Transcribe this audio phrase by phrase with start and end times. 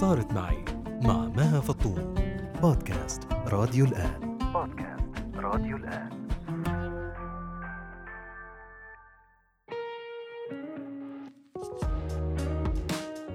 [0.00, 2.14] صارت معي مع مها فطوم
[2.62, 4.38] بودكاست راديو الآن.
[4.38, 6.28] بودكاست راديو الآن.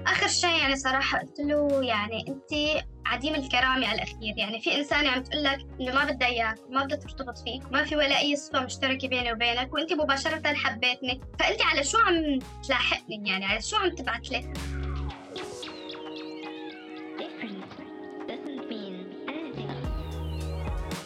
[0.06, 4.34] آخر شيء يعني صراحة قلت له يعني أنت عديم الكرامة على الأخير.
[4.36, 7.84] يعني في إنسانة عم تقول لك إنه ما بدها إياك ما بدها ترتبط فيك وما
[7.84, 11.20] في ولا أي صفة مشتركة بيني وبينك وأنت مباشرة حبيتني.
[11.38, 14.52] فأنت على شو عم تلاحقني؟ يعني على شو عم تبعت لي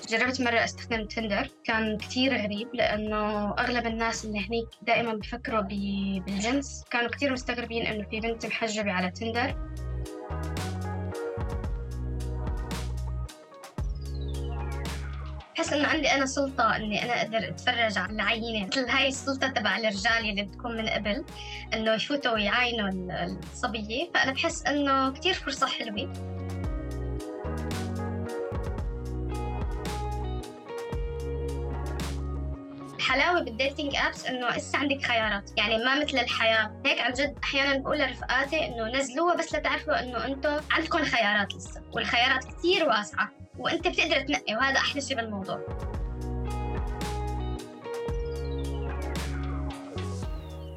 [0.09, 6.85] جربت مرة استخدم تندر كان كتير غريب لأنه أغلب الناس اللي هنيك دائما بفكروا بالجنس.
[6.91, 9.55] كانوا كتير مستغربين إنه في بنت محجبة على تندر
[15.57, 19.79] بحس إنه عندي أنا سلطة إني أنا أقدر أتفرج على العينة مثل هاي السلطة تبع
[19.79, 21.25] الرجال اللي بتكون من قبل
[21.75, 24.11] إنه يفوتوا ويعاينوا ال- الصبية.
[24.15, 26.13] فأنا بحس إنه كتير فرصة حلوة.
[33.07, 35.51] الحلاوة بالديتنج ابس إنه لسه عندك خيارات.
[35.57, 36.83] يعني ما مثل الحياة.
[36.87, 41.83] هيك عن جد أحيانا بقول لرفقاتي إنه نزلوها بس لتعرفوا إنه أنتم عندكم خيارات لسه
[41.93, 45.67] والخيارات كثير واسعة وأنت بتقدر تنقي وهذا أحلى شيء بالموضوع.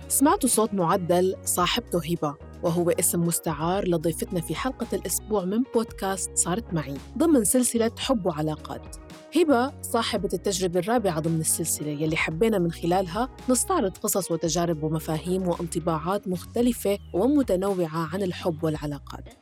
[0.08, 2.49] سمعتوا صوت معدل صاحبته هبة.
[2.64, 8.96] وهو اسم مستعار لضيفتنا في حلقة الأسبوع من بودكاست صارت معي ضمن سلسلة حب وعلاقات.
[9.36, 16.28] هبة صاحبة التجربة الرابعة ضمن السلسلة يلي حبينا من خلالها نستعرض قصص وتجارب ومفاهيم وانطباعات
[16.28, 19.34] مختلفة ومتنوعة عن الحب والعلاقات.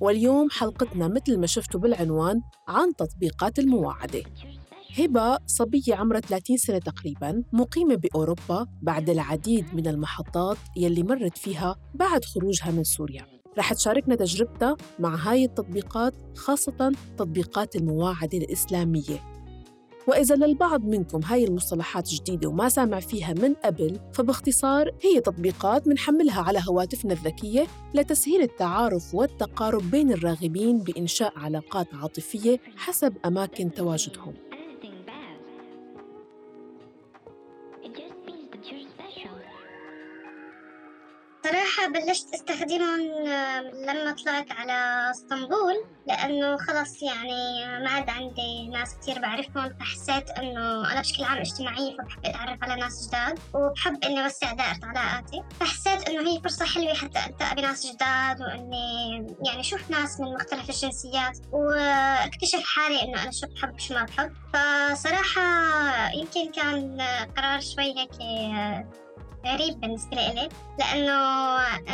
[0.00, 4.22] واليوم حلقتنا مثل ما شفتوا بالعنوان عن تطبيقات المواعدة.
[4.96, 11.76] هبة صبية عمرها 30 سنة تقريباً مقيمة بأوروبا بعد العديد من المحطات يلي مرت فيها
[11.94, 13.26] بعد خروجها من سوريا.
[13.58, 19.38] رح تشاركنا تجربتها مع هاي التطبيقات خاصة تطبيقات المواعدة الإسلامية.
[20.08, 26.42] وإذا للبعض منكم هاي المصطلحات جديدة وما سامع فيها من قبل فباختصار هي تطبيقات منحملها
[26.42, 34.47] على هواتفنا الذكية لتسهيل التعارف والتقارب بين الراغبين بإنشاء علاقات عاطفية حسب أماكن تواجدهم.
[41.48, 43.00] صراحة بلشت أستخدمهم
[43.74, 45.74] لما طلعت على إسطنبول
[46.06, 51.96] لأنه خلص يعني ما عاد عندي ناس كتير بعرفهم فحسيت إنه أنا بشكل عام اجتماعية
[51.96, 55.42] فبحب أتعرف على ناس جداد وبحب إني أوسع دائرة علاقاتي.
[55.60, 60.70] فحسيت إنه هي فرصة حلوة حتى ألتقى بناس جداد وإني يعني أشوف ناس من مختلف
[60.70, 64.32] الجنسيات وأكتشف حالي إنه أنا شو بحب شو ما بحب.
[64.54, 65.42] فصراحة
[66.14, 67.00] يمكن كان
[67.36, 68.88] قرار شوي هيك آه،
[69.46, 71.12] غريب بالنسبة لي لأنه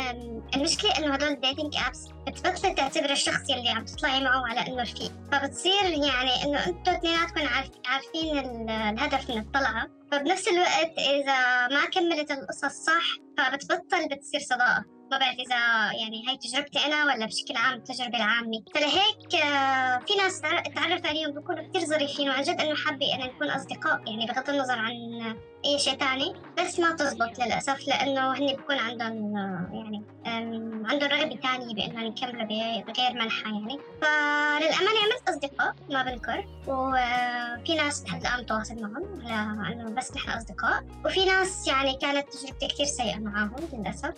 [0.09, 4.59] أم، المشكلة إنه هدول ال dating apps بتبطل تعتبر الشخص يلي عم تطلعي معه على
[4.67, 9.87] إنه رفيق فبتصير يعني إنه أنتوا اثنيناتكم عارف عارفين ال- الهدف من الطلعة.
[10.11, 13.03] فبنفس الوقت إذا ما كملت القصص صح
[13.37, 14.83] فبتبطل بتصير صداقة.
[15.11, 15.55] ما بعرف إذا
[16.01, 21.05] يعني هاي تجربتي أنا ولا بشكل عام التجربة العامة؟ فلهيك آه، في ناس تع- تعرف
[21.05, 24.93] عليهم بيكونوا كثير ظريفين وعن جد إنه حابة إن نكون أصدقاء يعني بغض النظر عن
[25.65, 30.03] أي شيء تاني بس ما تزبط للأسف لأنه هن بيكون عندهم آه، يعني
[30.85, 32.43] عندهم رغبة تانية بإنهم يكملوا
[32.83, 33.79] بغير منحة يعني.
[34.01, 39.27] فللأمانة عملت أصدقاء ما بنكر وفي ناس لحد الآن متواصل معهم
[39.61, 44.13] على إنه بس نحن أصدقاء وفي ناس يعني كانت تجربتي كتير سيئة معاهم للأسف.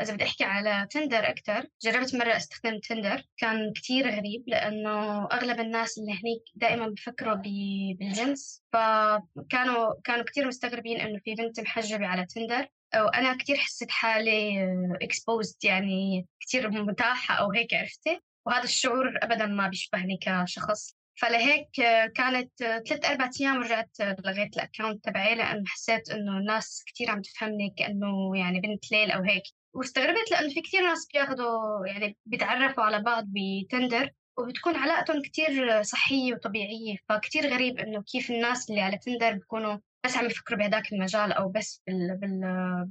[0.00, 5.60] إذا بدي أحكي على تندر أكتر جربت مرة أستخدم تندر كان كتير غريب لأنه أغلب
[5.60, 12.26] الناس اللي هنيك دائما بفكروا بالجنس فكانوا كانوا كتير مستغربين إنه في بنت محجبة على
[12.26, 12.66] تندر
[12.96, 14.66] وأنا كتير حسيت حالي
[15.04, 20.96] exposed يعني كتير متاحة أو هيك عرفتي؟ وهذا الشعور أبدا ما بيشبهني كشخص.
[21.14, 21.68] فلهيك
[22.16, 27.74] كانت ثلاث أربع أيام رجعت لغيت الأكاونت تبعي لأنه حسيت إنه الناس كتير عم تفهمني
[27.76, 29.42] كأنه يعني بنت ليل أو هيك.
[29.74, 36.34] واستغربت لأنه في كتير ناس بياخدوا يعني بيتعرفوا على بعض بتندر وبتكون علاقتهم كتير صحية
[36.34, 41.32] وطبيعية فكتير غريب إنه كيف الناس اللي على تندر بيكونوا بس عم يفكروا بهداك المجال
[41.32, 42.16] أو بس بال...
[42.16, 42.40] بال...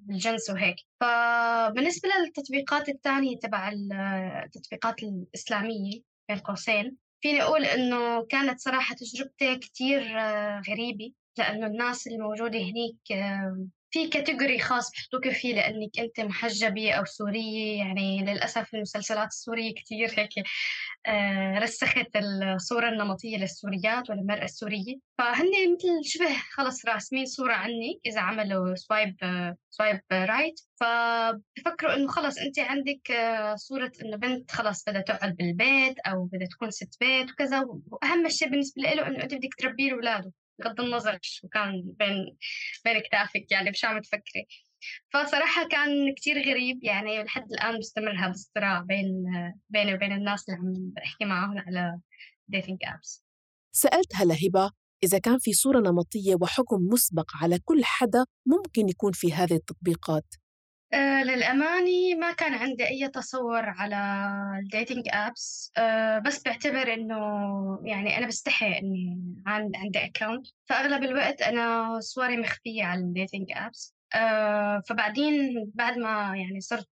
[0.02, 0.76] بالجنس وهيك.
[1.00, 3.94] فبالنسبة للتطبيقات الثانية تبع ال-
[4.46, 12.08] التطبيقات الإسلامية بين قوسين فيني أقول إنه كانت صراحة تجربتي كتير آه، غريبة لأنه الناس
[12.08, 12.98] الموجودة هنيك
[13.92, 20.10] في category خاص بحطوك فيه لأنك أنت محجبة أو سورية يعني للأسف المسلسلات السورية كتير
[20.18, 20.30] هيك
[21.08, 24.96] آه، رسخت الصورة النمطية للسوريات والمرأة السورية.
[25.18, 29.16] فهن مثل شبه خلص راسمين صورة عني إذا عملوا swipe
[29.70, 36.00] swipe right فبفكروا إنه خلص أنت عندك آه، صورة إنه بنت خلص بدها تقعد بالبيت
[36.00, 39.96] أو بدها تكون ست بيت وكذا وأهم شيء بالنسبة له إنه أنت بدك تربي له
[39.96, 40.32] أولاده.
[40.60, 42.38] بغض النظر شو كان بين
[42.86, 44.48] بين كتافك يعني بشو عم تفكري.
[45.14, 49.24] فصراحة كان كتير غريب يعني لحد الآن مستمر هذا الصراع بين
[49.70, 52.00] بيني وبين الناس اللي عم بحكي معاهم على
[52.48, 53.24] dating apps
[53.72, 54.72] سألتها لهبة
[55.04, 60.26] إذا كان في صورة نمطية وحكم مسبق على كل حدا ممكن يكون في هذه التطبيقات.
[61.24, 63.96] للأمانة ما كان عندي أي تصور على
[64.64, 67.18] ال dating apps آه بس بعتبر إنه
[67.84, 73.48] يعني أنا بستحي إني عن عندي account فأغلب الوقت أنا صوري مخفية على ال dating
[73.52, 76.90] apps آه فبعدين بعد ما يعني صرت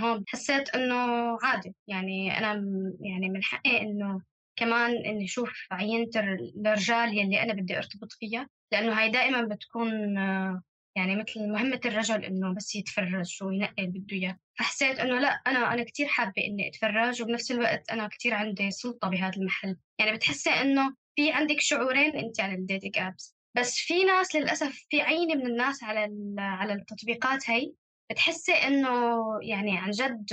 [0.00, 0.94] هون حسيت إنه
[1.42, 1.74] عادي.
[1.86, 2.52] يعني أنا
[3.00, 4.20] يعني من حقي إنه
[4.56, 8.48] كمان إني أشوف عينة الرجال يلي أنا بدي أرتبط فيها.
[8.72, 10.62] لأنه هاي دائما بتكون آه
[10.96, 14.38] يعني مثل مهمة الرجل إنه بس يتفرج وينقي اللي بده إياه.
[14.58, 19.08] فحسيت إنه لا أنا أنا كتير حابة إني أتفرج وبنفس الوقت أنا كتير عندي سلطة
[19.08, 19.76] بهذا المحل.
[19.98, 24.86] يعني بتحسي إنه في عندك شعورين أنت على ال dating apps بس في ناس للأسف
[24.90, 26.08] في عينة من الناس على
[26.38, 27.72] على التطبيقات هي
[28.10, 28.88] بتحسي إنه
[29.42, 30.26] يعني عن جد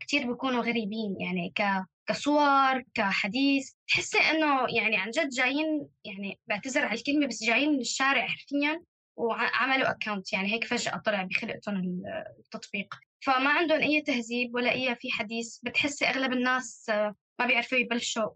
[0.00, 1.16] كتير بيكونوا غريبين.
[1.20, 1.62] يعني ك
[2.06, 7.80] كصور كحديث تحسي إنه يعني عن جد جايين يعني بعتذر على الكلمة بس جايين من
[7.80, 8.82] الشارع حرفيا
[9.16, 12.94] وعملوا اكونت يعني هيك فجأة طلع بخلقتهم ال- التطبيق.
[13.20, 15.58] فما عندهم أي تهذيب ولا أي في حديث.
[15.62, 18.30] بتحسي أغلب الناس آه، ما بيعرفوا يبلشوا.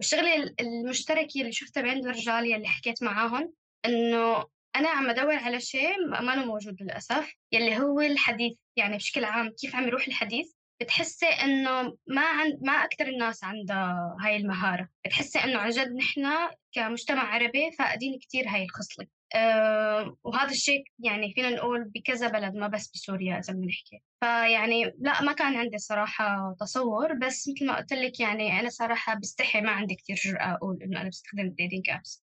[0.00, 3.52] والشغلة ال- المشتركة اللي شفتها بين الرجال يلي حكيت معاهم
[3.84, 4.44] إنه
[4.76, 8.56] أنا عم أدور على شيء ما موجود للأسف يلي هو الحديث.
[8.76, 14.16] يعني بشكل عام كيف عم يروح الحديث؟ بتحسي إنه ما عند ما أكثر الناس عندها
[14.24, 14.88] هاي المهارة.
[15.06, 16.26] بتحسي إنه عن جد نحن
[16.72, 19.06] كمجتمع عربي فاقدين كتير هاي الخصلة.
[19.34, 24.02] آه، وهذا الشيء يعني فينا نقول بكذا بلد ما بس بسوريا إذا بدنا نحكي.
[24.20, 29.14] فيعني لا ما كان عندي صراحة تصور بس مثل ما قلت لك يعني أنا صراحة
[29.14, 32.22] بستحي ما عندي كتير جرأة أقول إنه أنا بستخدم ال dating apps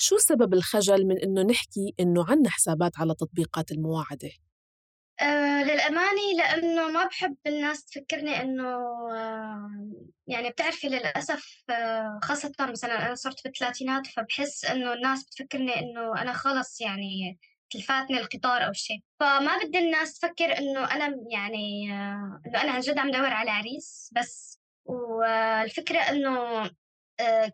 [0.00, 4.30] شو سبب الخجل من إنه نحكي إنه عنا حسابات على تطبيقات المواعدة؟
[5.20, 8.64] آه للأمانة لأنه ما بحب الناس تفكرني إنه
[9.12, 9.70] آه
[10.26, 16.32] يعني بتعرفي للأسف آه خاصة مثلا أنا صرت بالثلاثينات فبحس إنه الناس بتفكرني إنه أنا
[16.32, 17.38] خلص يعني
[17.70, 19.00] تلفاتني القطار أو شيء.
[19.20, 21.92] فما بدي الناس تفكر إنه أنا يعني
[22.46, 24.60] إنه أنا عن جد عم دور على عريس بس.
[24.84, 26.70] والفكرة إنه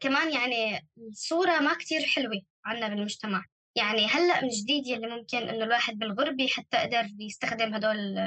[0.00, 3.44] كمان يعني الصورة ما كتير حلوة عنا بالمجتمع.
[3.76, 8.18] يعني هلأ من جديد يلي ممكن إنه الواحد بالغربة حتى قدر يستخدم هدول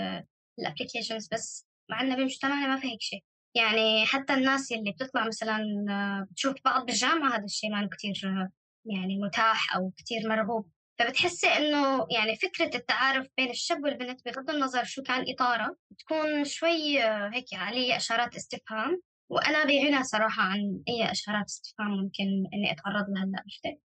[0.60, 3.24] الابلكيشنز بس معنا بمجتمعنا ما في هيك شيء
[3.56, 8.50] يعني حتى الناس يلي بتطلع مثلا آه، بتشوف بعض بالجامعة هذا الشيء ما كتير آه،
[8.86, 10.72] يعني متاح أو كتير مرغوب.
[11.00, 17.04] فبتحسي إنه يعني فكرة التعارف بين الشاب والبنت بغض النظر شو كان إطاره بتكون شوي
[17.04, 19.02] آه، هيك عليه إشارات استفهام.
[19.30, 22.24] وأنا بغنى صراحة عن أي إشارات استفهام ممكن
[22.54, 23.78] إني أتعرض لها هلأ؟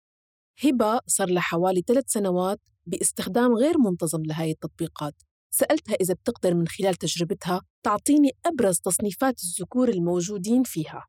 [0.65, 5.15] هبة صار لها حوالي ثلاث سنوات باستخدام غير منتظم لهاي التطبيقات.
[5.51, 11.07] سألتها إذا بتقدر من خلال تجربتها تعطيني أبرز تصنيفات الذكور الموجودين فيها.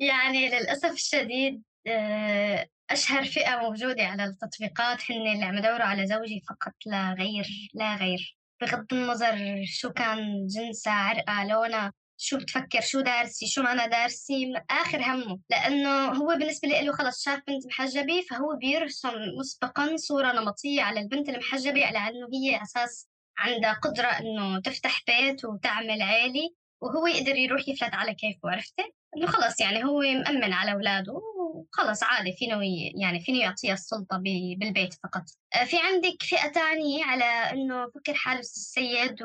[0.00, 6.40] يعني للأسف الشديد آه، أشهر فئة موجودة على التطبيقات هن اللي عم يدوروا على زوجي
[6.48, 8.36] فقط لا غير لا غير.
[8.60, 11.92] بغض النظر شو كان جنسها عرقها لونها.
[12.18, 17.24] شو بتفكر؟ شو دارسي؟ شو ما أنا دارسي آخر همه لأنه هو بالنسبة له خلص
[17.24, 23.08] شاف بنت محجبة فهو بيرسم مسبقا صورة نمطية على البنت المحجبة على أنه هي أساس
[23.38, 28.82] عندها قدرة إنه تفتح بيت وتعمل عيلة وهو يقدر يروح يفلت على كيفه عرفتي؟
[29.16, 32.60] إنه خلص يعني هو مأمن على أولاده وخلص عادي فينه
[33.02, 34.16] يعني فينه يعطيها السلطة
[34.58, 35.22] بالبيت فقط.
[35.54, 39.22] آه، في عندك فئة تانية على إنه فكر حاله السيد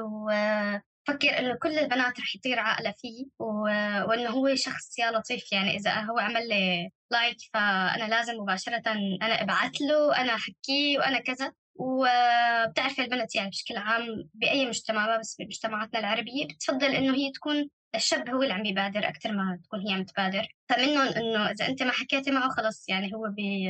[1.12, 5.51] وفكر إنه كل البنات رح يطير عقله فيه و- وإنه هو شخص يا لطيف.
[5.51, 8.82] يعني إذا هو عمل لي لايك فأنا لازم مباشرة
[9.22, 11.53] أنا أبعث له أنا احكيه وأنا كذا.
[11.75, 17.70] وبتعرفي البنت يعني بشكل عام بأي مجتمع ما بس بمجتمعاتنا العربية بتفضل إنه هي تكون
[17.96, 20.48] الشاب هو اللي عم بيبادر أكثر ما تكون هي عم تبادر.
[20.70, 23.70] فمنهم إنه إذا أنت ما حكيتي معه خلص يعني هو بي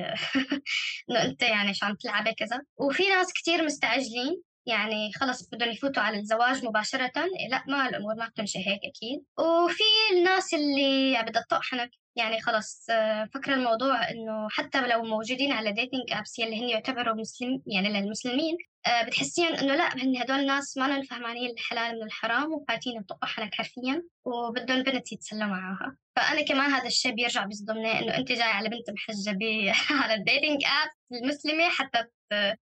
[1.09, 2.61] إنه أنت يعني شو عم تلعبي كذا.
[2.77, 7.11] وفي ناس كتير مستعجلين يعني خلص بدهم يفوتوا على الزواج مباشرة
[7.49, 9.23] لا ما الأمور ما بتمشي هيك أكيد.
[9.39, 15.51] وفي الناس اللي بدها تطق حنك يعني خلص آه، فكر الموضوع إنه حتى لو موجودين
[15.51, 20.39] على dating apps يلي هن يعتبروا مسلم يعني للمسلمين آه، بتحسي إنه لا هن هدول
[20.39, 25.97] الناس ما فهمانين الحلال من الحرام وفايتين يطقوا حنك حرفيا وبدهم بنت يتسلوا معاها.
[26.15, 30.63] فأنا كمان هذا الشيء بيرجع بيصدمني إنه أنت جاي على بنت محجبة على ال dating
[30.65, 32.07] app المسلمة حتى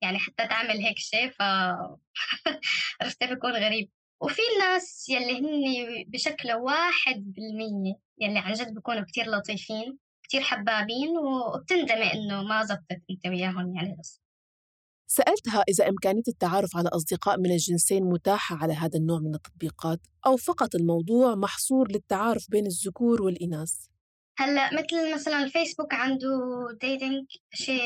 [0.01, 1.41] يعني حتى تعمل هيك شيء ف
[3.01, 3.89] عرفتي؟ بيكون غريب.
[4.21, 11.17] وفي الناس يلي هن بشكل واحد بالمية يلي عن جد بيكونوا كتير لطيفين كتير حبابين
[11.17, 14.21] وبتندمي إنه ما زبطت أنت وياهم يعني بس.
[15.07, 20.37] سألتها إذا إمكانية التعرف على أصدقاء من الجنسين متاحة على هذا النوع من التطبيقات أو
[20.37, 23.73] فقط الموضوع محصور للتعارف بين الذكور والإناث؟
[24.37, 26.27] هلأ مثل مثلا الفيسبوك عنده
[26.81, 27.81] dating شيء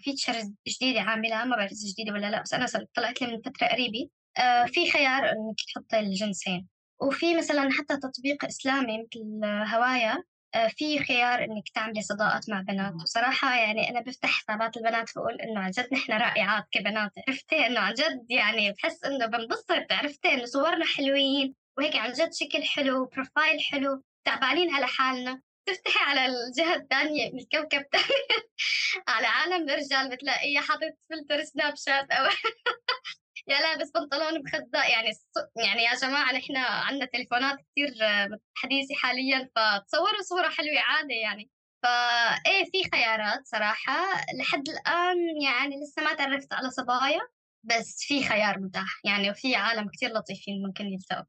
[0.00, 3.66] features جديدة عاملة ما بعرف إذا جديدة ولا لأ بس صار- طلعت لي من فترة
[3.66, 3.98] قريبة.
[4.00, 4.23] آه،
[4.66, 6.68] في خيار إنك تحطي الجنسين.
[7.00, 10.22] وفي مثلا حتى تطبيق إسلامي مثل هوايا
[10.54, 12.94] آه، في خيار إنك تعملي صداقات مع بنات.
[13.02, 17.12] وصراحة يعني أنا بفتح حسابات البنات بقول إنه عن جد نحن رائعات كبنات.
[17.28, 19.92] عرفتي؟ إنه عن جد يعني بحس إنه بنبسط.
[19.92, 21.54] عرفتي؟ إنه صورنا حلوين.
[21.78, 25.40] وهيك عن جد شكل حلو profile حلو تعبانين على حالنا.
[25.66, 27.84] تفتحي على الجهة الثانية من الكوكب
[29.08, 32.28] على عالم الرجال بتلاقيه حاطط فلتر سناب شات أو
[33.48, 35.10] يا لابس بنطلون بخزاء يعني
[35.56, 41.50] يعني يا جماعة نحن عندنا تليفونات كتير آه، حديثة حاليا فتصوروا صورة حلوة عادي يعني.
[41.82, 43.96] فايه في خيارات صراحة.
[44.38, 47.20] لحد الآن يعني لسه ما تعرفت على صبايا
[47.64, 51.24] بس في خيار متاح يعني وفي عالم كتير لطيفين ممكن يلتقوا.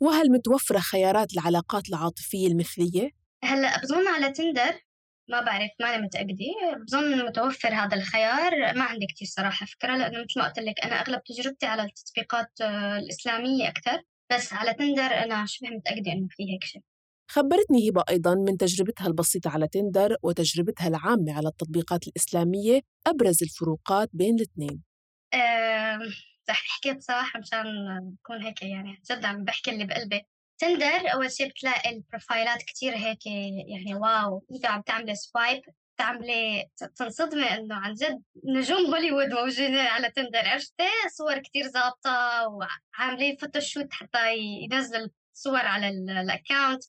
[0.00, 3.10] وهل متوفرة خيارات العلاقات العاطفية المثلية؟
[3.44, 4.80] هلأ بظن على تندر؟
[5.28, 6.44] ما بعرف ماني متأكدة.
[6.86, 8.74] بظن متوفر هذا الخيار.
[8.76, 12.50] ما عندي كتير صراحة فكرة لأنه مثل ما قلت لك أنا أغلب تجربتي على التطبيقات
[12.60, 14.02] آه، الإسلامية أكثر.
[14.32, 16.82] بس على تندر أنا شبه متأكدة إنه في هيك شيء.
[17.30, 24.10] خبرتني هبة أيضا من تجربتها البسيطة على تندر وتجربتها العامة على التطبيقات الإسلامية أبرز الفروقات
[24.12, 24.82] بين الاثنين.
[25.34, 26.00] آم،
[26.50, 27.66] رح احكي بصراحة مشان
[28.24, 30.22] أكون هيك يعني جد عم بحكي اللي بقلبي.
[30.58, 35.62] تندر أول شيء بتلاقي ال profile ات كتير هيك يعني wow أنت عم تعملي swipe
[35.96, 40.84] تعملي تنصدمي إنه عن جد نجوم هوليوود موجودين على تندر عرفتي؟
[41.16, 46.82] صور كتير ظابطة وعاملين photoshoot حتى ينزل صور على ال- account.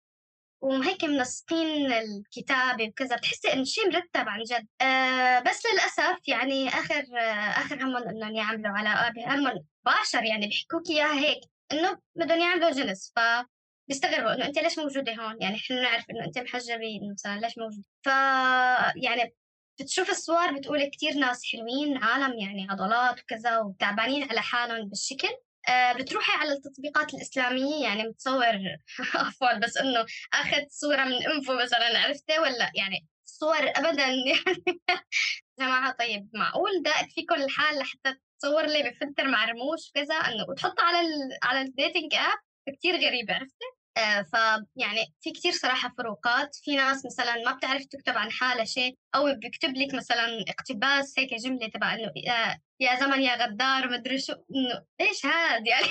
[0.61, 4.67] وهيك منسقين الكتابة وكذا بتحسي إنه شيء مرتب عن جد.
[4.81, 10.89] آه بس للأسف يعني آخر آه آخر همهم إنهم يعملوا علاقة همهم مباشر يعني بيحكوك
[10.89, 11.39] إياها هيك
[11.71, 13.13] إنه بدهم يعملوا جنس.
[13.15, 13.19] ف
[13.87, 17.57] بيستغربوا إنه أنت ليش موجودة هون؟ يعني إحنا نعرف إنه أنت محجبة إنه مثلا ليش
[17.57, 18.07] موجودة؟ ف
[18.95, 19.33] يعني
[19.79, 25.29] بتشوف الصور بتقول كتير ناس حلوين عالم يعني عضلات وكذا وتعبانين على حالهم بالشكل.
[25.69, 28.59] آه، بتروحي على التطبيقات الإسلامية يعني متصور
[29.15, 34.43] عفوا بس إنه أخذ صورة من أنفه مثلا عرفتي؟ ولا يعني صور أبدا يعني
[35.59, 40.83] جماعة طيب معقول؟ ضايق فيكم الحال لحتى تصور لي بفلتر مع رموش وكذا إنه وتحطه
[40.83, 43.65] على ال على ال dating app كتير غريبة عرفتي؟
[43.97, 46.55] آه فيعني في كتير صراحة فروقات.
[46.63, 51.33] في ناس مثلا ما بتعرف تكتب عن حالها شيء أو بيكتب لك مثلا اقتباس هيك
[51.33, 52.11] جملة تبع إنه
[52.79, 55.87] يا, زمن يا غدار مدري شو إنه إيش هاد؟ يعني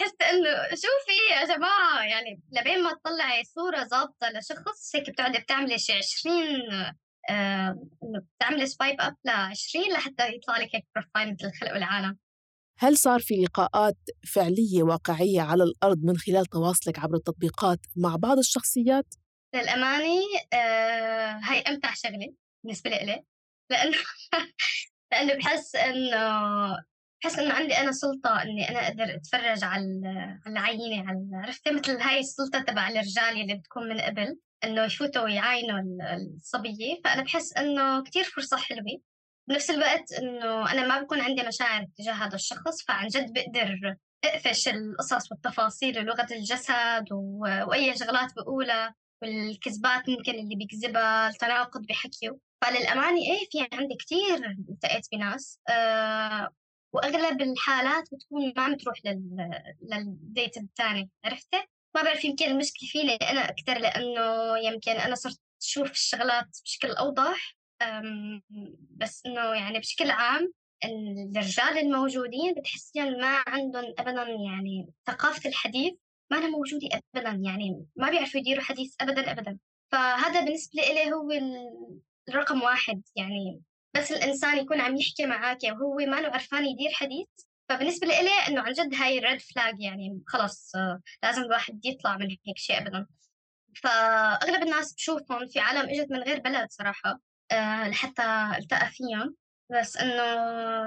[0.00, 5.78] حس إنه شوفي يا جماعة يعني لبين ما تطلعي صورة ظابطة لشخص هيك بتقعدي بتعملي
[5.78, 6.34] شي 20
[7.30, 7.88] آه
[8.38, 12.18] بتعملي swipe up ل 20 لحتى يطلع لك هيك بروفايل مثل الخلق والعالم
[12.82, 13.96] هل صار في لقاءات
[14.34, 19.06] فعلية واقعية على الأرض من خلال تواصلك عبر التطبيقات مع بعض الشخصيات؟
[19.54, 20.20] للأمانة
[20.52, 22.34] آه هاي أمتع شغلة
[22.64, 23.24] بالنسبة لي
[23.70, 23.96] لأنه
[25.12, 26.76] لأنه بحس إنه
[27.22, 31.70] بحس إنه عندي أنا سلطة إني أنا أقدر أتفرج على ال- على العينة على عرفتي
[31.70, 37.22] مثل هاي السلطة تبع الرجال اللي بتكون من قبل إنه يفوتوا ويعاينوا ال- الصبية فأنا
[37.22, 39.00] بحس إنه كتير فرصة حلوة
[39.48, 44.68] بنفس الوقت إنه أنا ما بكون عندي مشاعر تجاه هذا الشخص فعن جد بقدر أقفش
[44.68, 53.16] القصص والتفاصيل ولغة الجسد و- وأي شغلات بقولها والكذبات ممكن اللي بيكذبها التناقض بحكيه فللأمانة
[53.20, 56.48] إيه في عندي كتير التقيت بناس آه
[56.92, 59.50] وأغلب الحالات بتكون ما عم تروح لل...
[59.92, 61.56] للديت الثاني عرفتي؟
[61.94, 67.56] ما بعرف يمكن المشكلة فيني أنا أكثر لأنه يمكن أنا صرت أشوف الشغلات بشكل أوضح
[68.90, 70.52] بس إنه يعني بشكل عام
[70.84, 75.94] الرجال الموجودين بتحسين ما عندهم أبدا يعني ثقافة الحديث
[76.30, 79.58] ما أنا موجودة أبدا يعني ما بيعرفوا يديروا حديث أبدا أبدا.
[79.92, 83.62] فهذا بالنسبة لي هو ال- الرقم واحد يعني
[83.94, 87.28] بس الإنسان يكون عم يحكي معك وهو ما له عرفان يدير حديث.
[87.68, 90.72] فبالنسبة لي إنه عن جد هاي ريد فلاج يعني خلص
[91.22, 93.06] لازم الواحد يطلع من هيك شيء أبدا.
[93.82, 97.20] فأغلب الناس بشوفهم في عالم إجت من غير بلد صراحة.
[97.88, 99.36] لحتى التقى فيهم.
[99.70, 100.22] بس إنه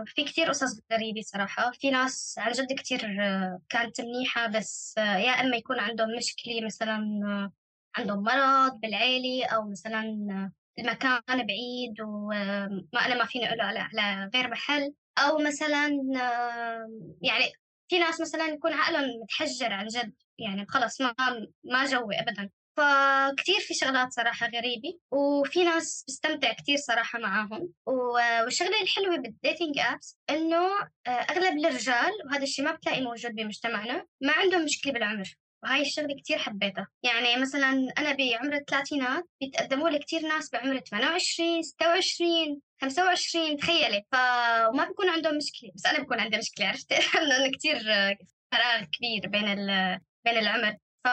[0.06, 1.72] في كتير قصص غريبة صراحة.
[1.72, 6.66] في ناس عن جد كتير آه، كانت منيحة بس آه، يا إما يكون عندهم مشكلة
[6.66, 7.52] مثلا آه،
[8.00, 14.50] عندهم مرض بالعيلة أو مثلا آه، المكان بعيد وما أنا ما فيني أقول على غير
[14.50, 14.94] محل.
[15.18, 16.90] أو مثلا آه،
[17.22, 17.52] يعني
[17.90, 20.14] في ناس مثلا يكون عقلهم متحجر عن جد.
[20.40, 21.16] يعني خلص ما
[21.64, 22.50] ما جوي أبدا.
[22.78, 27.70] فكتير في شغلات صراحة غريبة وفي ناس بستمتع كتير صراحة معاهم.
[27.86, 30.66] والشغلة الحلوة بالديتينج أبس إنه
[31.08, 35.36] آه، أغلب الرجال وهذا الشيء ما بتلاقي موجود بمجتمعنا ما عندهم مشكلة بالعمر.
[35.64, 36.88] وهاي الشغلة كتير حبيتها.
[37.04, 44.04] يعني مثلا أنا بعمر الثلاثينات بيتقدموا لي كتير ناس بعمر 28 26 25 تخيلي.
[44.12, 45.72] فما بيكون عندهم مشكلة.
[45.76, 46.92] بس أنا بكون عندي مشكلة عرفت؟
[47.30, 48.18] لأنه كتير آه،
[48.52, 50.76] فراغ كبير بين ال- بين العمر.
[51.06, 51.08] ف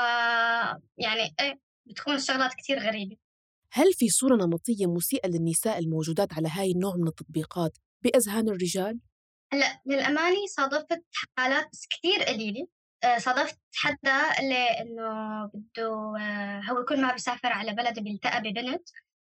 [0.98, 3.16] يعني إيه بتكون الشغلات كتير غريبة.
[3.72, 9.00] هل في صورة نمطية مسيئة للنساء الموجودات على هاي النوع من التطبيقات بأذهان الرجال؟
[9.52, 11.04] هلأ للأمانة صادفت
[11.38, 12.66] حالات بس كتير قليلة.
[13.04, 18.88] آه، صادفت حدا اللي إنه بده آه، هو كل ما بيسافر على بلد بيلتقى ببنت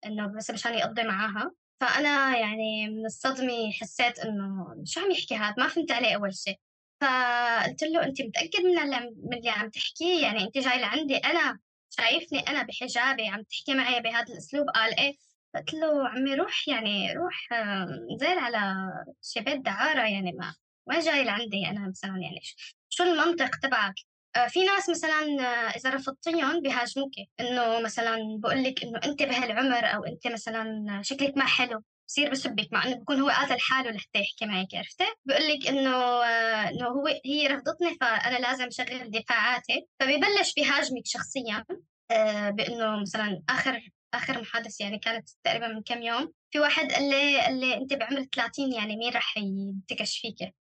[0.06, 1.52] إنه بس مشان يقضي معاها.
[1.80, 6.60] فأنا يعني من الصدمة حسيت إنه شو عم يحكي هاد؟ ما فهمت عليه أول شيء
[7.00, 11.58] فقلت له أنت متأكد من اللي عم تحكيه؟ يعني أنت جاي لعندي أنا
[11.90, 15.16] شايفني أنا بحجابي عم تحكي معي بهذا الأسلوب؟ قال إيه؟
[15.54, 18.74] قلت له عمي روح يعني روح آه، نزل على
[19.22, 20.54] شي بيت دعارة يعني ما
[20.86, 22.40] ما جاي لعندي أنا مثلا يعني.
[22.88, 23.94] شو المنطق تبعك؟
[24.36, 27.10] آه، في ناس مثلا آه، إذا رفضتيهم بيهاجموك
[27.40, 31.82] إنه مثلا بقول لك إنه أنت بهالعمر أو أنت مثلا شكلك ما حلو.
[32.08, 35.96] بصير بسبك مع إنه بكون هو قاتل حاله لحتى يحكي معك عرفتي؟ بقول لك إنه
[36.24, 39.86] آه، إنه هو هي رفضتني فأنا لازم شغل دفاعاتي.
[40.00, 41.64] فبيبلش بيهاجمك شخصيا
[42.10, 46.32] آه، بإنه مثلا آخر آخر محادثة يعني كانت تقريبا من كم يوم.
[46.50, 50.54] في واحد قال لي قال لي انت بعمر 30 يعني مين رح ينتكش فيك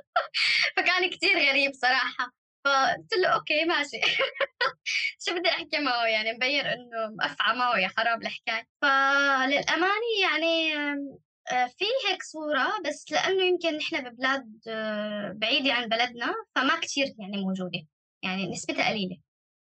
[0.76, 2.41] فكان كتير غريب صراحة.
[2.64, 4.00] فقلت له أوكي ماشي.
[5.26, 8.66] شو بدي أحكي معه؟ يعني مبين إنه مقفعه معه يا خراب الحكاية.
[8.82, 10.74] فللأمانة يعني
[11.52, 17.06] آه، في هيك صورة بس لأنه يمكن نحن ببلاد آه، بعيدة عن بلدنا فما كتير
[17.18, 17.86] يعني موجودة.
[18.22, 19.16] يعني نسبتها قليلة.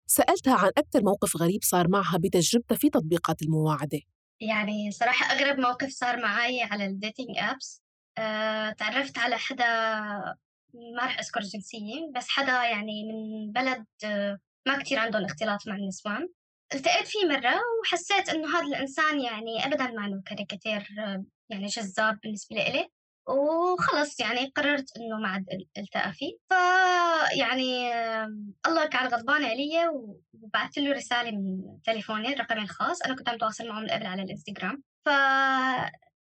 [0.07, 4.01] سألتها عن أكثر موقف غريب صار معها بتجربتها في تطبيقات المواعدة.
[4.41, 7.83] يعني صراحة أغرب موقف صار معي على ال dating apps
[8.19, 9.65] أه تعرفت على حدا
[10.97, 15.75] ما رح أذكر جنسية بس حدا يعني من بلد أه ما كتير عندهم اختلاط مع
[15.77, 16.29] النسوان.
[16.75, 22.19] التقيت فيه مرة وحسيت إنه هذا الإنسان يعني أبدا ما له character آه، يعني جذاب
[22.23, 22.89] بالنسبة لإلي
[23.29, 26.33] وخلص يعني قررت إنه ما عاد إل- ألتقى فيه.
[26.51, 26.55] ف
[27.39, 29.89] يعني آم، الله كان غضبان علي
[30.35, 33.03] وبعثت له رسالة من تليفوني رقمي الخاص.
[33.03, 34.83] أنا كنت عم تواصل معه من قبل على الإنستغرام.
[35.05, 35.09] ف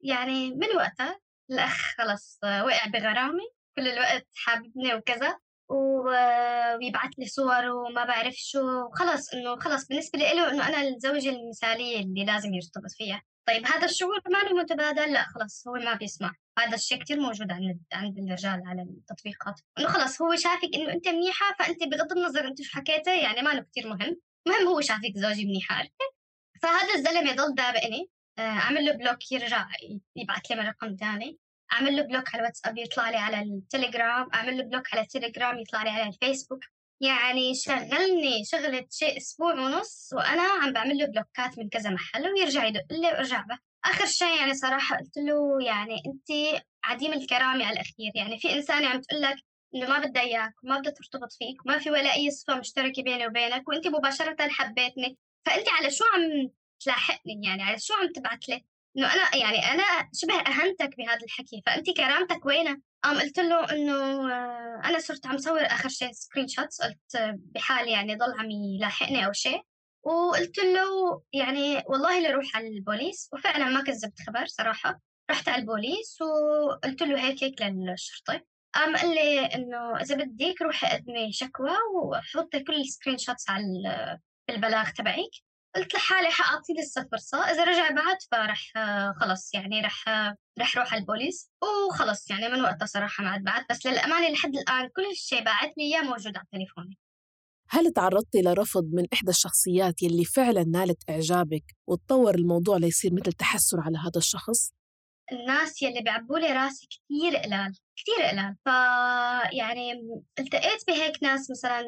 [0.01, 1.19] يعني من وقتها
[1.51, 3.43] الأخ خلص آه، وقع بغرامي
[3.77, 5.37] كل الوقت حاببني وكذا
[5.69, 11.99] ويبعث لي صور وما بعرف شو خلص إنه خلص بالنسبة له انه أنا الزوجة المثالية
[11.99, 13.21] اللي لازم يرتبط فيها.
[13.47, 16.33] طيب هذا الشعور ما متبادل لا خلص هو ما بيسمع.
[16.59, 19.61] هذا الشيء كتير موجود عند عند الرجال على التطبيقات.
[19.79, 23.49] إنه خلص هو شافك إنه أنت منيحة فأنت بغض النظر أنت شو حكيتي يعني ما
[23.49, 24.17] له كتير مهم.
[24.47, 25.83] مهم هو شافك إنه منيحة
[26.61, 29.67] فهذا الزلمة ضل دابقني آه، أعمل له block يرجع
[30.15, 31.37] يبعث لي من رقم ثاني
[31.73, 35.83] أعمل له block على الواتساب يطلع لي على التليجرام أعمل له block على التليجرام يطلع
[35.83, 36.59] لي على الفيسبوك.
[37.01, 42.27] يعني شغلني شغلة شيء أسبوع ونص وأنا عم بعمل له block ات من كذا محل
[42.33, 47.65] ويرجع يدق لي وارجع به آخر شيء يعني صراحة قلت له يعني انت عديم الكرامة
[47.65, 48.11] على الأخير.
[48.15, 49.35] يعني في انسانة عم تقول لك
[49.75, 53.27] إنه ما بدها إياك وما بدها ترتبط فيك وما في ولا أي صفة مشتركة بيني
[53.27, 55.17] وبينك وانت مباشرة حبيتني.
[55.45, 58.65] فانت على شو عم تلاحقني؟ يعني على شو عم تبعت لي
[58.97, 59.83] إنه أنا يعني أنا
[60.13, 65.37] شبه اهنتك بهذا الحكي فانت كرامتك وينها قام قلت له إنه آه، أنا صرت عم
[65.37, 69.61] صور آخر شيء screenshots قلت بحال يعني ضل عم يلاحقني أو شيء
[70.03, 74.99] وقلت له يعني والله لروح على البوليس وفعلا ما كذبت خبر صراحة
[75.31, 78.41] رحت على البوليس وقلت له هيك هيك للشرطة
[78.73, 81.71] قام قال لي إنه إذا بدك روحي قدمي شكوى
[82.03, 85.29] وحطي كل ال screenshots على ال- البلاغ تبعك
[85.77, 90.77] قلت لحالي حأعطيه لسه فرصة إذا رجع بعت فرح آه، خلص يعني رح آه، رح
[90.77, 93.65] روح على البوليس وخلص يعني من وقتها صراحة ما عاد بعت.
[93.69, 96.97] بس للأمانة لحد الآن كل شيء باعت لي إياه موجود على تليفوني.
[97.69, 103.79] هل تعرضتي لرفض من إحدى الشخصيات يلي فعلا نالت إعجابك وتطور الموضوع ليصير مثل تحسر
[103.79, 104.71] على هذا الشخص؟
[105.31, 108.55] الناس يلي بيعبوا لي راسي كثير قلال كتير قلال.
[108.63, 109.91] فيعني
[110.39, 111.83] التقيت بهيك ناس مثلا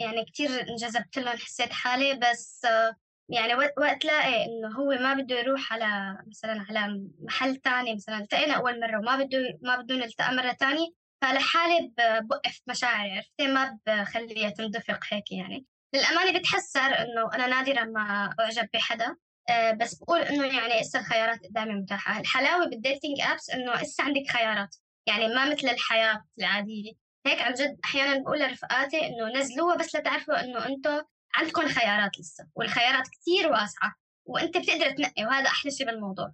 [0.00, 2.96] يعني كتير انجذبت لهم حسيت حالي بس آه،
[3.28, 8.54] يعني وقت لاقي إنه هو ما بده يروح على مثلا على محل تاني مثلا التقينا
[8.54, 10.86] أول مرة وما بده ما بده نلتقى مرة تانية
[11.22, 15.66] فلحالي بوقف مشاعري عرفتي؟ ما بخليها تندفق هيك يعني.
[15.94, 19.16] للأمانة بتحسر إنه أنا نادرا ما أعجب بحدا
[19.50, 22.20] آه، بس بقول إنه يعني إسا الخيارات قدامي متاحة.
[22.20, 26.92] الحلاوة بالديتينج أبس إنه إسا عندك خيارات يعني ما مثل الحياة العادية.
[27.26, 31.02] هيك عن جد أحيانا بقول لرفقاتي إنه نزلوها بس لتعرفوا إنه أنتم
[31.36, 33.94] عندكم خيارات لسه والخيارات كتير واسعة
[34.24, 36.32] وأنت بتقدر تنقي وهذا أحلى شيء بالموضوع.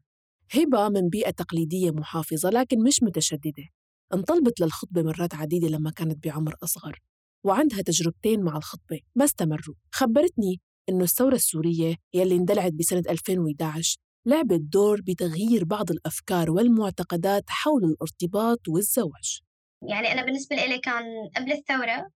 [0.54, 3.68] هبة من بيئة تقليدية محافظة لكن مش متشددة.
[4.14, 6.98] انطلبت للخطبة مرات عديدة لما كانت بعمر أصغر
[7.44, 9.74] وعندها تجربتين مع الخطبة ما استمروا.
[9.92, 17.84] خبرتني إنه الثورة السورية يلي اندلعت بسنة 2011 لعبت دور بتغيير بعض الأفكار والمعتقدات حول
[17.84, 19.40] الارتباط والزواج.
[19.88, 21.04] يعني أنا بالنسبة لي كان
[21.36, 22.10] قبل الثورة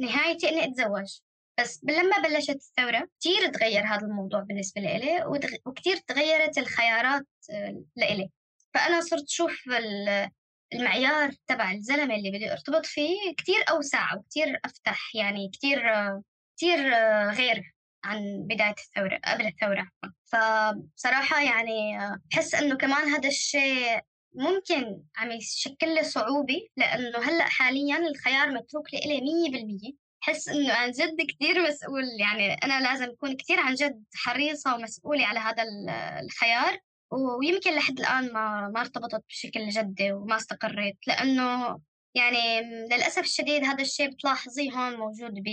[0.00, 1.18] نهايتي إني أتزوج.
[1.62, 7.82] بس لما بلشت الثورة كتير تغير هذا الموضوع بالنسبة لي وتغ- وكتير تغيرت الخيارات آه،
[7.96, 8.30] لإلي
[8.74, 10.30] فأنا صرت شوف ال-
[10.74, 16.22] المعيار تبع الزلمة اللي بدي أرتبط فيه كتير أوسع وكتير أفتح يعني كتير آه،
[16.56, 18.18] كتير آه، غير عن
[18.50, 19.88] بداية الثورة قبل الثورة.
[20.24, 24.00] فبصراحة يعني آه، بحس إنه كمان هذا الشيء
[24.34, 30.72] ممكن عم يشكل لي صعوبة لأنه هلأ حاليا الخيار متروك لإلي مية بالمية بحس إنه
[30.72, 35.62] عن جد كتير مسؤول يعني أنا لازم أكون كتير عن جد حريصة ومسؤولة على هذا
[35.62, 35.90] ال-
[36.24, 36.78] الخيار
[37.10, 41.78] ويمكن لحد الآن ما ما ارتبطت بشكل جدي وما استقريت لأنه
[42.14, 45.48] يعني للأسف الشديد هذا الشيء بتلاحظيه هون موجود ب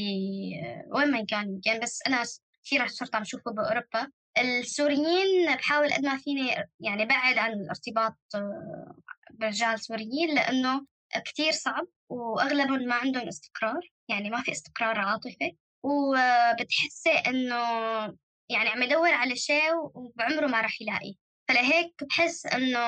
[0.95, 2.23] وين ما كان يمكن بس أنا
[2.65, 4.11] كثير صرت عم شوفه بأوروبا.
[4.37, 8.95] السوريين بحاول قد ما فيني يعني بعد عن الارتباط آه،
[9.31, 10.85] برجال سوريين لأنه
[11.25, 15.55] كتير صعب وأغلبهم ما عندهم استقرار يعني ما في استقرار عاطفي.
[15.83, 17.55] وبتحسي إنه
[18.49, 21.15] يعني عم يدور على شيء وبعمره ما راح يلاقي.
[21.47, 22.79] فلهيك بحس إنه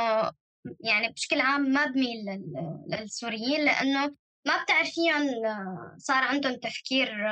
[0.79, 4.15] يعني بشكل عام ما بميل لل- للسوريين لأنه
[4.47, 5.27] ما بتعرفيهم
[5.97, 7.27] صار عندهم تفكير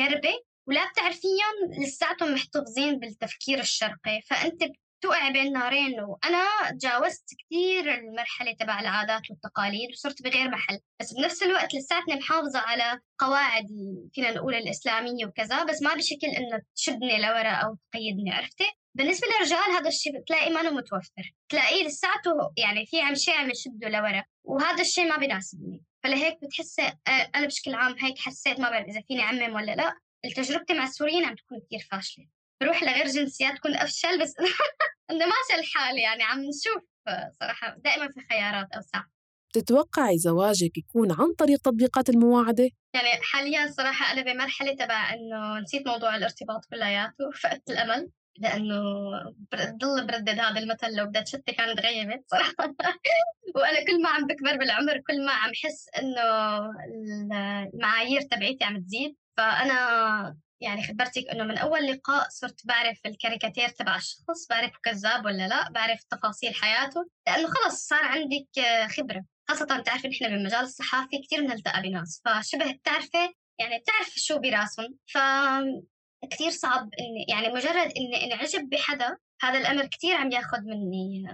[0.00, 4.20] غربي ولا بتعرفيهم لساتهم محتفظين بالتفكير الشرقي.
[4.26, 4.62] فأنت
[5.00, 10.78] بتوقعي بين نارين وأنا تجاوزت كثير المرحلة تبع العادات والتقاليد وصرت بغير محل.
[11.00, 13.66] بس بنفس الوقت لساتني محافظة على قواعد
[14.12, 19.70] فينا نقول الإسلامية وكذا بس ما بشكل إنه تشدني لورا أو تقيدني عرفتي؟ بالنسبة للرجال
[19.78, 21.34] هذا الشيء بتلاقي ما متوفر.
[21.48, 25.82] تلاقيه لساته يعني في عم شيء عم يشده لورا وهذا الشيء ما بيناسبني.
[26.02, 29.94] فلهيك بتحسي آه، أنا بشكل عام هيك حسيت ما بعرف إذا فيني أعمم ولا لا.
[30.36, 32.26] تجربتي مع السوريين عم تكون كتير فاشلة.
[32.60, 34.34] بروح لغير جنسيات تكون أفشل بس
[35.10, 36.22] إنه ماشي الحال يعني.
[36.22, 36.82] عم نشوف
[37.40, 39.02] صراحة دائما في خيارات أوسع.
[39.52, 45.88] تتوقعي زواجك يكون عن طريق تطبيقات المواعدة؟ يعني حاليا صراحة أنا بمرحلة تبع إنه نسيت
[45.88, 48.82] موضوع الارتباط كلياته فقدت الأمل لأنه
[49.52, 52.54] بضل بردد هذا المثل لو بدها شتي كانت غيبت صراحة.
[53.56, 56.22] وأنا كل ما عم بكبر بالعمر كل ما عم حس إنه
[57.74, 59.16] المعايير تبعيتي عم تزيد.
[59.36, 65.48] فأنا يعني خبرتك إنه من أول لقاء صرت بعرف الكاريكاتير تبع الشخص بعرف كذاب ولا
[65.48, 68.46] لا بعرف تفاصيل حياته لأنه خلص صار عندك
[68.96, 69.24] خبرة.
[69.48, 75.18] خاصة بتعرفي نحن بالمجال الصحافي كثير بنلتقى بناس فشبه بتعرفي يعني بتعرف شو براسهم ف
[76.30, 81.26] كثير صعب اني يعني مجرد اني انعجب بحدا هذا الأمر كثير عم ياخذ مني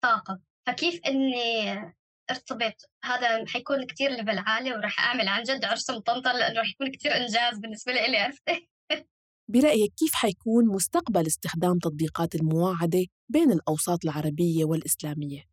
[0.00, 0.40] طاقة.
[0.66, 1.94] فكيف إني
[2.30, 6.90] ارتبط هذا حيكون كثير ليفل عالي وراح أعمل عن جد عرس مطنطر لأنه راح يكون
[6.90, 8.68] كثير إنجاز بالنسبة لي عرفتي
[9.48, 15.44] برأيك كيف حيكون مستقبل استخدام تطبيقات المواعدة بين الأوساط العربية والإسلامية؟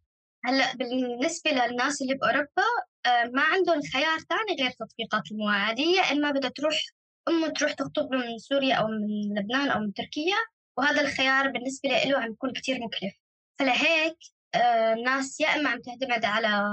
[0.46, 2.70] هلأ بالنسبة للناس اللي بأوروبا
[3.06, 6.02] آه، ما عندهم خيار ثاني غير تطبيقات المواعدة.
[6.12, 6.76] إما بدها تروح
[7.28, 10.36] أمه تروح تخطب له من سوريا أو من لبنان أو من تركيا
[10.78, 13.14] وهذا الخيار بالنسبة له عم يكون كتير مكلف.
[13.60, 14.18] فلهيك
[14.56, 16.64] الناس يا إما عم تعتمد على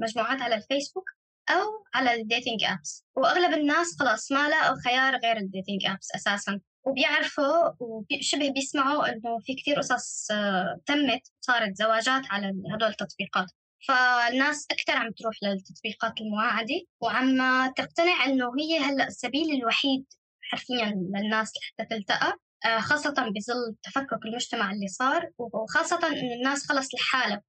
[0.00, 1.04] مجموعات على الفيسبوك
[1.50, 6.14] أو على ال dating apps وأغلب الناس خلاص ما لقوا خيار غير ال dating apps
[6.14, 6.60] أساساً.
[6.84, 13.46] وبيعرفوا وشبه بيسمعوا إنه في كتير قصص آه، تمت صارت زواجات على هدول التطبيقات.
[13.88, 16.80] فالناس أكثر عم تروح للتطبيقات المواعدة.
[17.00, 17.38] وعم
[17.76, 20.04] تقتنع إنه هي هلأ السبيل الوحيد
[20.42, 22.26] حرفيا للناس لحتى تلتقى.
[22.28, 22.36] آه،
[22.78, 27.42] خاصة بظل تفكك المجتمع اللي صار وخاصة إنه الناس خلص لحالها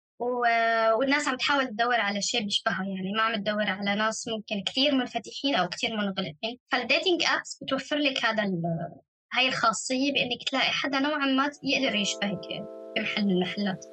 [0.99, 4.95] والناس عم تحاول تدور على شيء بيشبهها يعني ما عم تدور على ناس ممكن كثير
[4.95, 6.59] منفتحين أو كثير منغلقين.
[6.71, 8.43] فالديتينج أبس بتوفر لك هذا
[9.33, 12.41] هاي الخاصية بإنك تلاقي حدا نوعا ما يقدر يشبهك
[12.95, 13.85] بمحل من المحلات.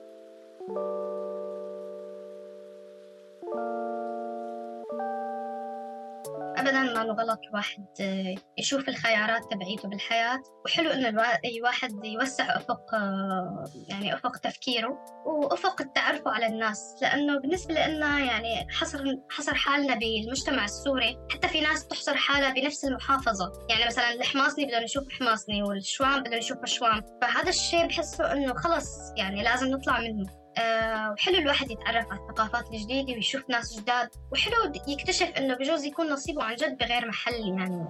[6.62, 10.42] أبدا ما غلط الواحد آه، يشوف الخيارات تبعيته بالحياة.
[10.64, 16.94] وحلو إنه الوا- أي واحد يوسع أفق آه، يعني أفق تفكيره وأفق تعرفه على الناس.
[17.02, 22.84] لأنه بالنسبة لنا يعني حصر حصر حالنا بالمجتمع السوري حتى في ناس تحصر حالها بنفس
[22.84, 23.52] المحافظة.
[23.70, 28.88] يعني مثلا الحماصني بدهم يشوف حماصني والشوام بدهم يشوفوا شوام فهذا الشيء بحسه إنه خلص
[29.16, 30.41] يعني لازم نطلع منه.
[30.58, 34.08] آه، وحلو الواحد يتعرف على الثقافات الجديدة ويشوف ناس جداد.
[34.32, 37.86] وحلو يكتشف إنه بجوز يكون نصيبه عن جد بغير محل يعني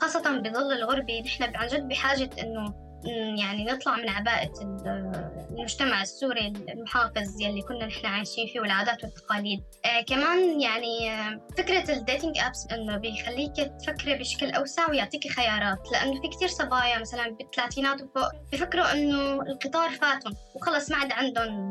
[0.00, 2.89] خاصة بظل الغربة نحن عن جد بحاجة إنه
[3.38, 9.60] يعني نطلع من عباءة ال- المجتمع السوري المحافظ يلي كنا نحن عايشين فيه والعادات والتقاليد.
[9.84, 16.20] آه كمان يعني آه فكرة الديتنج أبس إنه بيخليك تفكري بشكل أوسع ويعطيكي خيارات لأنه
[16.22, 21.70] في كتير صبايا مثلا بالثلاثينات وفوق بفكروا إنه القطار فاتهم وخلص ما عاد عندهم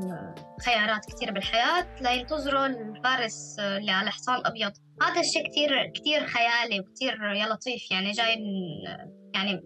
[0.66, 4.72] خيارات كتير بالحياة لينتظروا الفارس اللي على حصان أبيض.
[5.02, 8.46] هذا الشيء كتير كتير خيالي وكتير يا لطيف يعني جاي من
[9.36, 9.62] يعني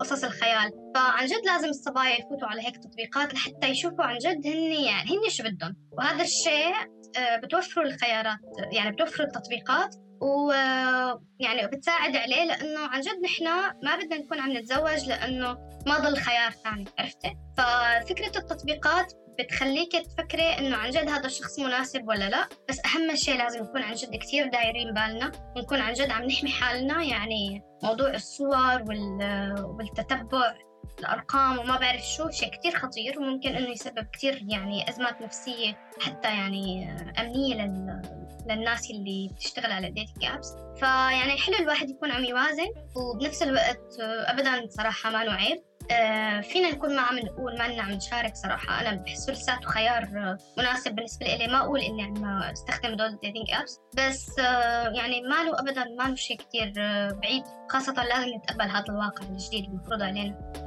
[0.00, 0.70] قصص الخيال.
[0.94, 5.30] فعن جد لازم الصبايا يفوتوا على هيك تطبيقات لحتى يشوفوا عن جد هن يعني هن
[5.30, 5.76] شو بدهم.
[5.98, 6.74] وهذا الشيء
[7.18, 8.38] آه، بتوفروا الخيارات
[8.72, 9.94] يعني بتوفروا التطبيقات.
[10.20, 13.44] ويعني بتساعد عليه لأنه عن جد نحن
[13.82, 20.42] ما بدنا نكون عم نتزوج لأنه ما ضل خيار ثاني عرفتي؟ ففكرة التطبيقات بتخليك تفكري
[20.58, 24.16] إنه عن جد هذا الشخص مناسب ولا لا بس أهم شيء لازم نكون عن جد
[24.16, 30.54] كثير دايرين بالنا ونكون عن جد عم نحمي حالنا يعني موضوع الصور وال- والتتبع.
[30.98, 36.28] الأرقام وما بعرف شو شيء كتير خطير وممكن إنه يسبب كتير يعني أزمات نفسية حتى
[36.28, 38.02] يعني أمنية لل...
[38.46, 44.00] للناس اللي بتشتغل على ال dating apps فيعني حلو الواحد يكون عم يوازن وبنفس الوقت
[44.00, 48.80] آه، ابدا صراحة ما عيب آه، فينا نكون ما عم نقول ما عم نشارك صراحة.
[48.80, 53.50] أنا بحسه لساته خيار آه، مناسب بالنسبة لي ما أقول إني عم أستخدم دول الديتنج
[53.50, 56.72] ابس بس آه، يعني ما له ابدا ما له شيء كثير
[57.10, 57.42] بعيد.
[57.68, 60.65] خاصة لازم نتقبل هذا الواقع الجديد المفروض علينا.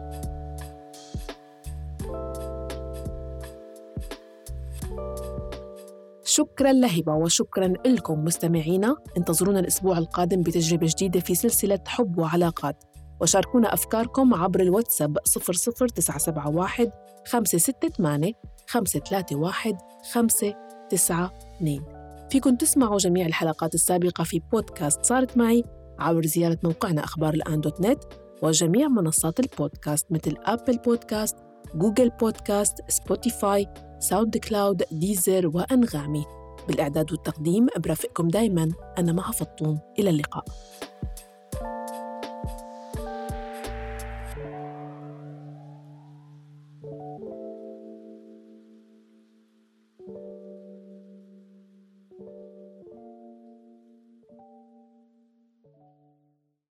[6.29, 8.95] شكرا لهبة وشكرا لكم مستمعينا.
[9.17, 12.83] انتظرونا الأسبوع القادم بتجربة جديدة في سلسلة حب وعلاقات.
[13.21, 16.91] وشاركونا أفكاركم عبر الواتساب 00971
[17.27, 18.33] 568
[18.67, 19.77] 531
[20.13, 21.83] 592
[22.31, 25.63] فيكن تسمعوا جميع الحلقات السابقة في بودكاست صارت معي
[25.99, 28.03] عبر زيارة موقعنا أخبار الآن dot net
[28.41, 31.35] وجميع منصات البودكاست مثل Apple Podcast
[31.75, 33.67] Google Podcast Spotify
[33.99, 36.25] SoundCloud Deezer وأنغامي.
[36.67, 38.71] بالإعداد والتقديم برافقكم دايما.
[38.97, 39.79] أنا مها فطوم.
[39.99, 40.45] إلى اللقاء.